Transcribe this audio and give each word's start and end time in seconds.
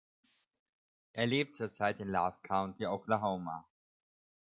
Er 1.13 1.27
lebt 1.27 1.55
zurzeit 1.55 1.99
in 1.99 2.07
Love 2.09 2.39
County, 2.41 2.87
Oklahoma. 2.87 3.69